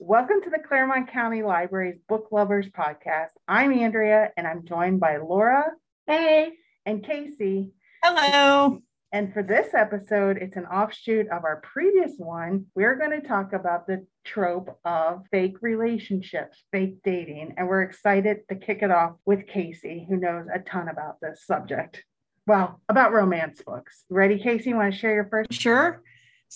[0.00, 3.28] Welcome to the Clermont County Library's Book Lovers Podcast.
[3.46, 5.66] I'm Andrea and I'm joined by Laura.
[6.08, 6.54] Hey.
[6.84, 7.70] And Casey.
[8.02, 8.82] Hello.
[9.12, 12.66] And for this episode, it's an offshoot of our previous one.
[12.74, 17.54] We're going to talk about the trope of fake relationships, fake dating.
[17.56, 21.46] And we're excited to kick it off with Casey, who knows a ton about this
[21.46, 22.02] subject.
[22.48, 24.04] Well, about romance books.
[24.10, 24.74] Ready, Casey?
[24.74, 25.52] Want to share your first?
[25.52, 26.02] Sure.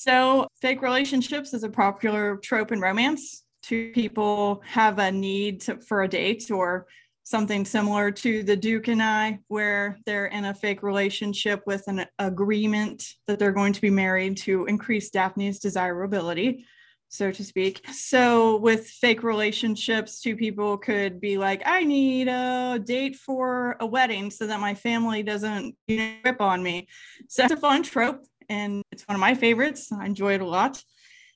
[0.00, 3.42] So, fake relationships is a popular trope in romance.
[3.64, 6.86] Two people have a need to, for a date or
[7.24, 12.06] something similar to the Duke and I, where they're in a fake relationship with an
[12.20, 16.64] agreement that they're going to be married to increase Daphne's desirability,
[17.08, 17.84] so to speak.
[17.90, 23.86] So, with fake relationships, two people could be like, I need a date for a
[23.86, 26.86] wedding so that my family doesn't rip on me.
[27.28, 29.90] So, that's a fun trope and it's one of my favorites.
[29.92, 30.82] I enjoy it a lot.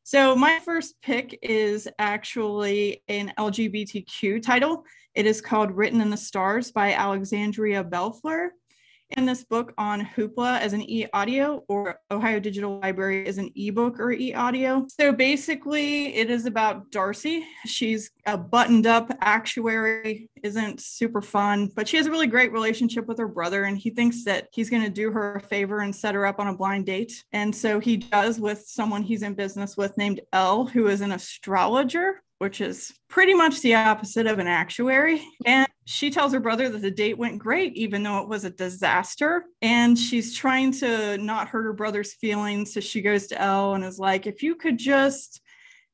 [0.05, 4.85] So, my first pick is actually an LGBTQ title.
[5.15, 8.49] It is called Written in the Stars by Alexandria Bellefleur
[9.17, 13.51] in this book on Hoopla as an e audio or Ohio Digital Library as an
[13.55, 14.87] ebook or e audio.
[14.89, 17.45] So basically, it is about Darcy.
[17.67, 23.07] She's a buttoned up actuary, isn't super fun, but she has a really great relationship
[23.07, 23.65] with her brother.
[23.65, 26.39] And he thinks that he's going to do her a favor and set her up
[26.39, 27.25] on a blind date.
[27.33, 31.13] And so he does with someone he's in business with named Elle, who is an
[31.13, 35.23] astrologer which is pretty much the opposite of an actuary.
[35.47, 38.51] And she tells her brother that the date went great, even though it was a
[38.51, 39.45] disaster.
[39.63, 42.75] And she's trying to not hurt her brother's feelings.
[42.75, 45.41] So she goes to Elle and is like, if you could just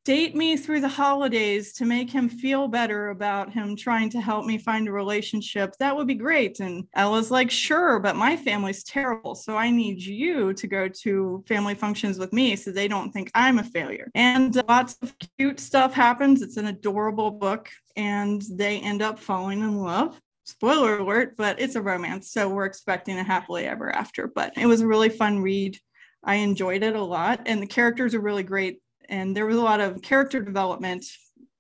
[0.08, 4.46] date me through the holidays to make him feel better about him trying to help
[4.46, 6.60] me find a relationship, that would be great.
[6.60, 9.34] And Ella's like, sure, but my family's terrible.
[9.34, 13.30] So I need you to go to family functions with me so they don't think
[13.34, 14.10] I'm a failure.
[14.14, 16.42] And lots of cute stuff happens.
[16.42, 21.74] It's an adorable book, and they end up falling in love spoiler alert, but it's
[21.74, 22.32] a romance.
[22.32, 24.26] So we're expecting a happily ever after.
[24.26, 25.78] But it was a really fun read.
[26.24, 27.42] I enjoyed it a lot.
[27.44, 31.04] And the characters are really great and there was a lot of character development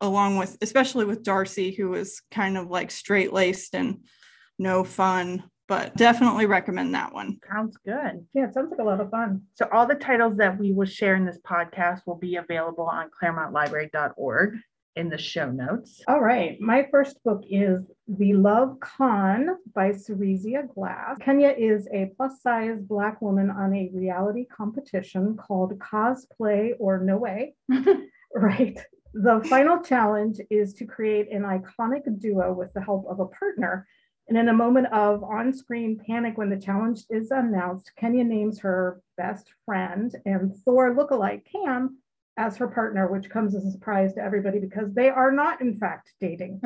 [0.00, 4.04] along with especially with darcy who was kind of like straight laced and
[4.58, 9.00] no fun but definitely recommend that one sounds good yeah it sounds like a lot
[9.00, 12.36] of fun so all the titles that we will share in this podcast will be
[12.36, 14.54] available on clermontlibrary.org
[14.98, 16.02] in the show notes.
[16.08, 16.60] All right.
[16.60, 21.16] My first book is The Love Con by Seressia Glass.
[21.20, 27.16] Kenya is a plus size Black woman on a reality competition called Cosplay or No
[27.16, 27.54] Way.
[28.34, 28.78] right.
[29.14, 33.86] The final challenge is to create an iconic duo with the help of a partner.
[34.28, 38.58] And in a moment of on screen panic when the challenge is announced, Kenya names
[38.60, 41.98] her best friend and Thor lookalike Cam
[42.36, 45.76] as her partner, which comes as a surprise to everybody because they are not, in
[45.78, 46.60] fact, dating.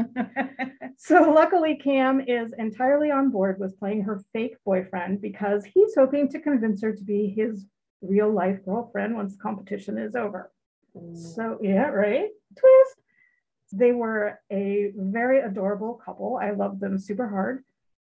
[0.99, 6.29] so, luckily, Cam is entirely on board with playing her fake boyfriend because he's hoping
[6.29, 7.65] to convince her to be his
[8.03, 10.53] real life girlfriend once the competition is over.
[10.95, 11.17] Mm.
[11.17, 12.29] So, yeah, right?
[12.59, 13.02] Twist.
[13.73, 16.39] They were a very adorable couple.
[16.41, 17.65] I loved them super hard.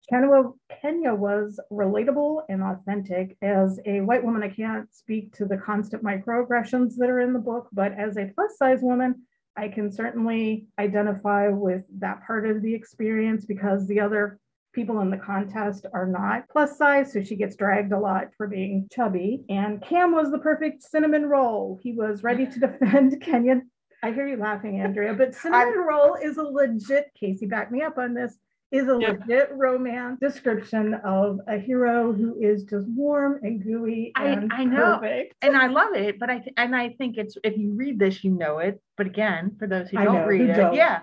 [0.08, 0.50] Kenya,
[0.82, 3.36] Kenya was relatable and authentic.
[3.40, 7.38] As a white woman, I can't speak to the constant microaggressions that are in the
[7.38, 9.22] book, but as a plus size woman,
[9.56, 14.38] I can certainly identify with that part of the experience because the other
[14.74, 18.48] people in the contest are not plus size, so she gets dragged a lot for
[18.48, 19.44] being chubby.
[19.48, 21.78] And Cam was the perfect cinnamon roll.
[21.82, 23.62] He was ready to defend Kenya.
[24.04, 27.96] I hear you laughing, Andrea, but cinnamon roll is a legit, Casey, back me up
[27.96, 28.36] on this
[28.70, 29.20] is a yep.
[29.20, 34.64] legit romance description of a hero who is just warm and gooey and I, I
[34.64, 35.34] know perfect.
[35.42, 38.24] and I love it but I th- and I think it's if you read this
[38.24, 40.74] you know it but again for those who don't know, read who it don't.
[40.74, 41.00] yeah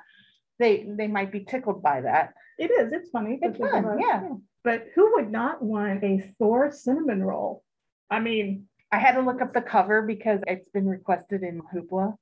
[0.60, 4.22] they they might be tickled by that it is it's funny it's fun yeah.
[4.22, 4.30] yeah
[4.66, 7.64] but who would not want a Thor cinnamon roll
[8.10, 12.16] I mean I had to look up the cover because it's been requested in Hoopla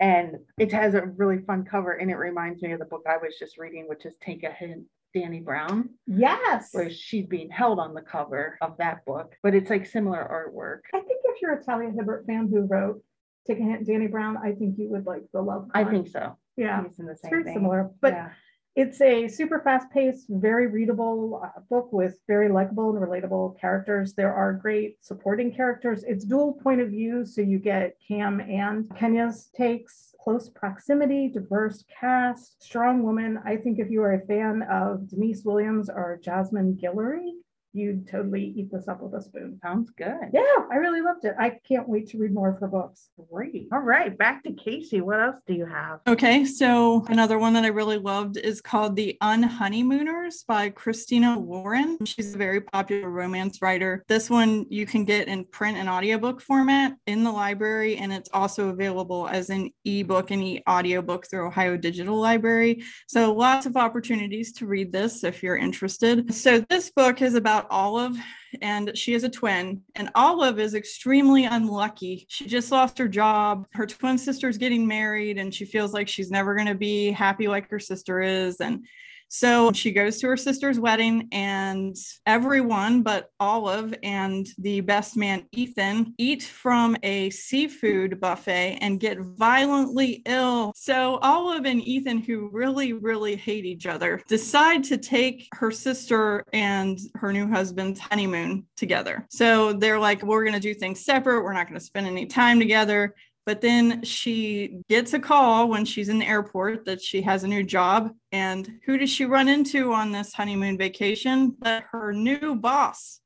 [0.00, 3.16] and it has a really fun cover and it reminds me of the book I
[3.16, 4.84] was just reading, which is Take a Hint,
[5.16, 5.90] Dani Brown.
[6.06, 6.70] Yes.
[6.72, 10.80] Where she's being held on the cover of that book, but it's like similar artwork.
[10.94, 13.02] I think if you're a Talia Hibbert fan who wrote
[13.46, 15.68] Take a Hint, Dani Brown, I think you would like the love.
[15.74, 16.36] I think so.
[16.56, 16.82] Yeah.
[16.86, 17.90] He's in the same it's very similar.
[18.00, 18.30] But yeah.
[18.80, 24.14] It's a super fast paced, very readable uh, book with very likable and relatable characters.
[24.14, 26.04] There are great supporting characters.
[26.04, 31.82] It's dual point of view, so you get Cam and Kenya's takes, close proximity, diverse
[32.00, 33.40] cast, strong woman.
[33.44, 37.32] I think if you are a fan of Denise Williams or Jasmine Guillory,
[37.72, 39.58] you'd totally eat this up with a spoon.
[39.62, 40.30] Sounds good.
[40.32, 41.34] Yeah, I really loved it.
[41.38, 43.08] I can't wait to read more of her books.
[43.30, 43.68] Great.
[43.72, 45.00] All right, back to Casey.
[45.00, 46.00] What else do you have?
[46.06, 51.98] Okay, so another one that I really loved is called The Unhoneymooners by Christina Lauren.
[52.04, 54.04] She's a very popular romance writer.
[54.08, 58.30] This one you can get in print and audiobook format in the library, and it's
[58.32, 62.82] also available as an ebook and e audiobook through Ohio Digital Library.
[63.08, 66.34] So lots of opportunities to read this if you're interested.
[66.34, 68.16] So this book is about Olive,
[68.62, 69.82] and she is a twin.
[69.94, 72.26] And Olive is extremely unlucky.
[72.28, 73.66] She just lost her job.
[73.72, 77.48] Her twin sister's getting married, and she feels like she's never going to be happy
[77.48, 78.60] like her sister is.
[78.60, 78.84] And
[79.28, 85.46] so she goes to her sister's wedding, and everyone but Olive and the best man,
[85.52, 90.72] Ethan, eat from a seafood buffet and get violently ill.
[90.74, 96.44] So Olive and Ethan, who really, really hate each other, decide to take her sister
[96.54, 98.37] and her new husband's honeymoon
[98.76, 99.26] together.
[99.30, 101.42] So they're like, we're going to do things separate.
[101.42, 103.14] We're not going to spend any time together.
[103.46, 107.48] But then she gets a call when she's in the airport that she has a
[107.48, 108.10] new job.
[108.30, 111.56] And who does she run into on this honeymoon vacation?
[111.58, 113.20] But her new boss.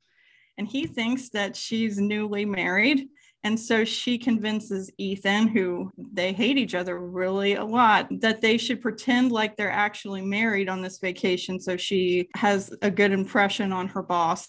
[0.59, 3.09] And he thinks that she's newly married.
[3.44, 8.56] And so she convinces Ethan, who they hate each other really a lot, that they
[8.56, 11.59] should pretend like they're actually married on this vacation.
[11.59, 14.49] So she has a good impression on her boss.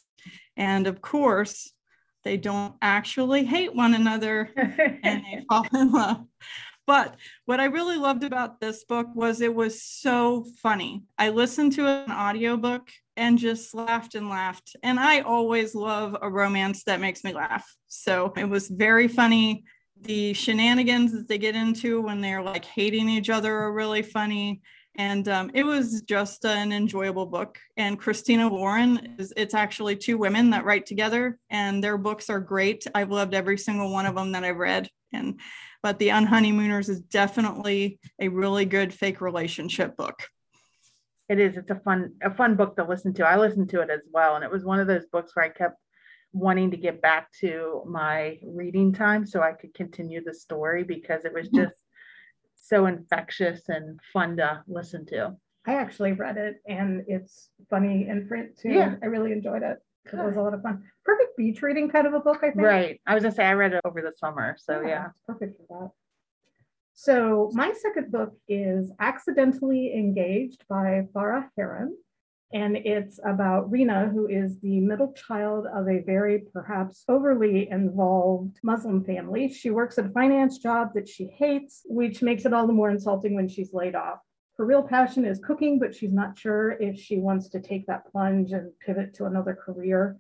[0.58, 1.72] And of course,
[2.24, 4.50] they don't actually hate one another
[5.04, 6.26] and they fall in love.
[6.86, 7.16] But
[7.46, 11.04] what I really loved about this book was it was so funny.
[11.18, 14.76] I listened to an audiobook and just laughed and laughed.
[14.84, 17.66] And I always love a romance that makes me laugh.
[17.88, 19.64] So it was very funny.
[20.02, 24.62] The shenanigans that they get into when they're like hating each other are really funny
[24.96, 27.58] and um, it was just an enjoyable book.
[27.78, 32.40] And christina lauren is it's actually two women that write together and their books are
[32.40, 32.86] great.
[32.94, 34.90] I've loved every single one of them that i've read.
[35.14, 35.40] And
[35.82, 40.24] but the unhoneymooners is definitely a really good fake relationship book.
[41.30, 41.58] It is.
[41.58, 43.28] It's a fun a fun book to listen to.
[43.28, 45.50] I listened to it as well and it was one of those books where i
[45.50, 45.78] kept
[46.34, 51.26] wanting to get back to my reading time so i could continue the story because
[51.26, 51.58] it was hmm.
[51.58, 51.83] just
[52.64, 55.36] so infectious and fun to listen to.
[55.68, 58.72] I actually read it and it's funny in print too.
[58.72, 58.96] Yeah.
[59.04, 59.78] I really enjoyed it.
[60.06, 60.84] It was a lot of fun.
[61.06, 62.66] Perfect beach reading kind of a book, I think.
[62.66, 63.02] Right.
[63.06, 64.56] I was gonna say I read it over the summer.
[64.58, 64.88] So yeah.
[64.88, 65.08] yeah.
[65.28, 65.92] perfect for that.
[66.94, 71.98] So my second book is Accidentally Engaged by Farah Heron.
[72.54, 78.60] And it's about Rena, who is the middle child of a very perhaps overly involved
[78.62, 79.50] Muslim family.
[79.52, 82.92] She works at a finance job that she hates, which makes it all the more
[82.92, 84.20] insulting when she's laid off.
[84.58, 88.06] Her real passion is cooking, but she's not sure if she wants to take that
[88.12, 90.20] plunge and pivot to another career.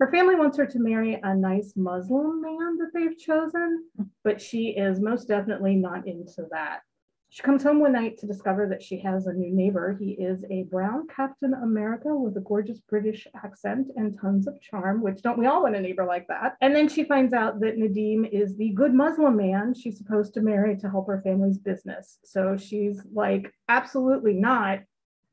[0.00, 3.84] Her family wants her to marry a nice Muslim man that they've chosen,
[4.24, 6.80] but she is most definitely not into that.
[7.34, 9.96] She comes home one night to discover that she has a new neighbor.
[9.98, 15.00] He is a brown Captain America with a gorgeous British accent and tons of charm,
[15.00, 16.56] which don't we all want a neighbor like that?
[16.60, 20.42] And then she finds out that Nadim is the good Muslim man she's supposed to
[20.42, 22.18] marry to help her family's business.
[22.22, 24.80] So she's like, absolutely not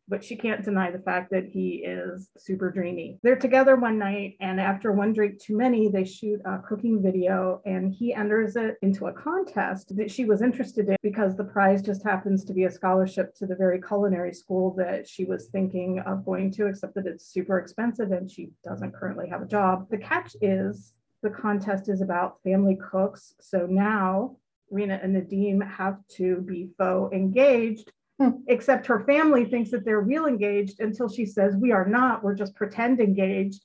[0.10, 3.20] but she can't deny the fact that he is super dreamy.
[3.22, 7.62] They're together one night, and after one drink too many, they shoot a cooking video,
[7.66, 11.82] and he enters it into a contest that she was interested in because the prize
[11.82, 16.00] just happens to be a scholarship to the very culinary school that she was thinking
[16.00, 19.88] of going to, except that it's super expensive and she doesn't currently have a job.
[19.90, 23.34] The catch is the contest is about family cooks.
[23.40, 24.38] So now
[24.72, 28.32] Rena and Nadim have to be faux engaged Hmm.
[28.48, 32.36] except her family thinks that they're real engaged until she says, We are not, we're
[32.36, 33.64] just pretend engaged,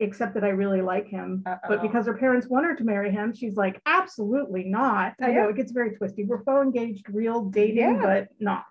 [0.00, 1.44] except that I really like him.
[1.46, 1.68] Uh-oh.
[1.68, 5.14] But because her parents want her to marry him, she's like, Absolutely not.
[5.22, 6.24] I know it gets very twisty.
[6.24, 8.00] We're faux engaged, real dating, yeah.
[8.02, 8.64] but not.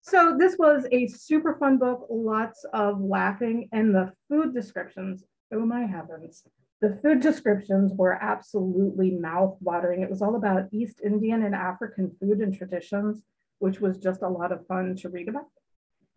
[0.00, 5.24] So this was a super fun book, lots of laughing, and the food descriptions.
[5.52, 6.42] Oh my heavens.
[6.80, 10.00] The food descriptions were absolutely mouth watering.
[10.00, 13.22] It was all about East Indian and African food and traditions
[13.58, 15.46] which was just a lot of fun to read about.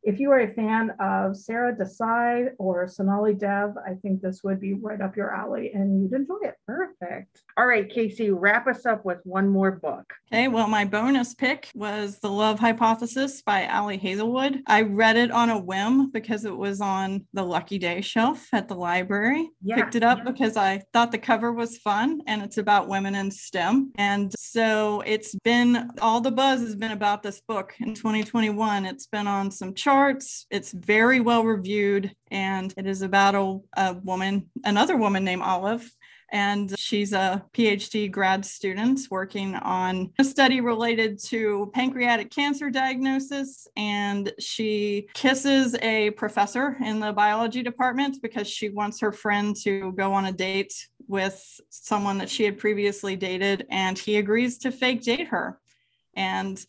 [0.02, 4.60] If you are a fan of Sara Desai or Sonali Dev, I think this would
[4.60, 6.56] be right up your alley and you'd enjoy it.
[6.66, 7.42] Perfect.
[7.58, 10.14] All right, Casey, wrap us up with one more book.
[10.32, 14.62] Okay, well, my bonus pick was The Love Hypothesis by Ali Hazelwood.
[14.68, 18.70] I read it on a whim because it was on the Lucky Day shelf at
[18.70, 19.50] the library.
[19.62, 20.28] Yes, Picked it up yes.
[20.28, 23.92] because I thought the cover was fun and it's about women in STEM.
[23.98, 28.86] And so it's been all the buzz has been about this book in 2021.
[28.86, 30.46] It's been on some charts charts.
[30.52, 35.90] It's very well reviewed, and it is about a, a woman, another woman named Olive,
[36.32, 43.68] and she's a PhD grad student working on a study related to pancreatic cancer diagnosis.
[43.76, 49.92] And she kisses a professor in the biology department because she wants her friend to
[49.94, 54.72] go on a date with someone that she had previously dated, and he agrees to
[54.72, 55.60] fake date her.
[56.16, 56.64] And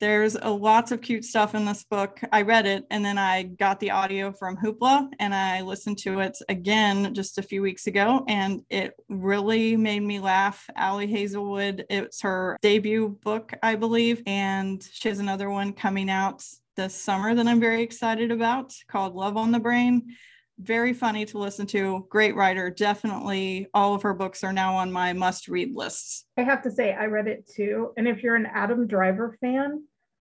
[0.00, 2.20] there's a lots of cute stuff in this book.
[2.32, 6.20] I read it and then I got the audio from Hoopla and I listened to
[6.20, 10.68] it again just a few weeks ago and it really made me laugh.
[10.76, 16.44] Ali Hazelwood, it's her debut book, I believe, and she has another one coming out
[16.76, 20.14] this summer that I'm very excited about called Love on the Brain
[20.58, 22.06] very funny to listen to.
[22.08, 22.70] Great writer.
[22.70, 26.24] Definitely all of her books are now on my must read lists.
[26.36, 27.92] I have to say, I read it too.
[27.96, 29.82] And if you're an Adam Driver fan,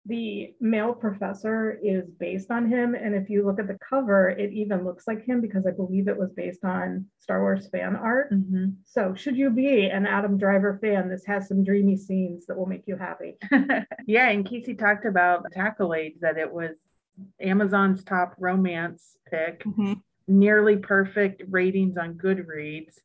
[0.08, 2.96] the male professor is based on him.
[2.96, 6.08] And if you look at the cover, it even looks like him because I believe
[6.08, 8.32] it was based on Star Wars fan art.
[8.32, 8.68] Mm-hmm.
[8.86, 12.66] So, should you be an Adam Driver fan, this has some dreamy scenes that will
[12.66, 13.38] make you happy.
[14.08, 16.72] yeah, and Casey talked about Accolades that it was
[17.42, 19.94] Amazon's top romance pick, mm-hmm.
[20.28, 22.96] Nearly perfect ratings on Goodreads,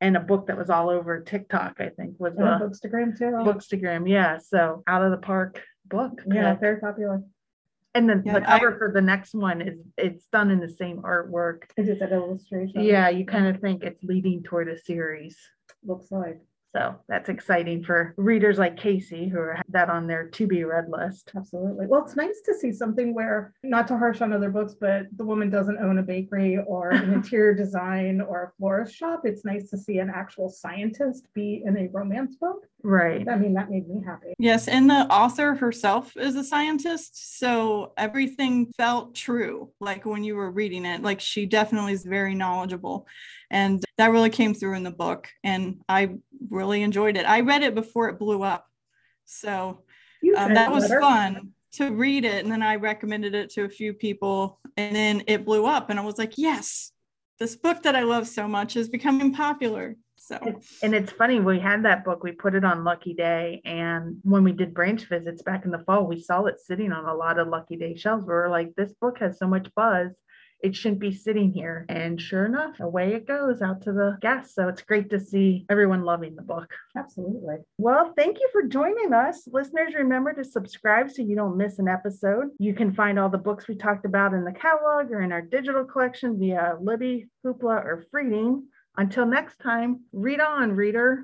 [0.00, 3.24] and a book that was all over TikTok, I think was And the Bookstagram too.
[3.26, 4.08] Bookstagram.
[4.08, 6.20] Yeah, so out of the park book.
[6.26, 6.60] yeah, pick.
[6.60, 7.22] very popular.
[7.94, 10.68] And then Yeah, the I- cover for the next one is it's done in the
[10.68, 11.62] same artwork.
[11.76, 12.82] Is it that illustration?
[12.82, 15.38] Yeah, you kind of think it's leading toward a series.
[15.84, 16.40] Looks like.
[16.74, 20.86] So that's exciting for readers like Casey who have that on their to be read
[20.88, 21.30] list.
[21.36, 21.86] Absolutely.
[21.86, 25.24] Well, it's nice to see something where, not to harsh on other books, but the
[25.24, 29.22] woman doesn't own a bakery or an interior design or a florist shop.
[29.24, 32.66] It's nice to see an actual scientist be in a romance book.
[32.82, 33.26] Right.
[33.26, 34.34] I mean, that made me happy.
[34.38, 39.70] Yes, and the author herself is a scientist, so everything felt true.
[39.80, 43.06] Like when you were reading it, like she definitely is very knowledgeable,
[43.54, 45.28] and that really came through in the book.
[45.44, 46.16] And I
[46.50, 47.24] really enjoyed it.
[47.24, 48.66] I read it before it blew up,
[49.24, 49.84] so
[50.36, 52.42] um, that was fun to read it.
[52.42, 55.98] And then I recommended it to a few people, and then it blew up, and
[55.98, 56.92] I was like, yes,
[57.38, 59.96] this book that I love so much is becoming popular.
[60.16, 60.38] So
[60.82, 63.60] And it's funny, we had that book, we put it on Lucky Day.
[63.66, 67.04] And when we did branch visits back in the fall, we saw it sitting on
[67.04, 68.24] a lot of Lucky Day shelves.
[68.24, 70.12] We were like, this book has so much buzz.
[70.64, 71.84] It shouldn't be sitting here.
[71.90, 74.54] And sure enough, away it goes out to the guests.
[74.54, 76.72] So it's great to see everyone loving the book.
[76.96, 77.56] Absolutely.
[77.76, 79.46] Well, thank you for joining us.
[79.46, 82.46] Listeners, remember to subscribe so you don't miss an episode.
[82.58, 85.42] You can find all the books we talked about in the catalog or in our
[85.42, 88.62] digital collection via Libby, Hoopla, or Freading.
[88.96, 91.22] Until next time, read on, reader.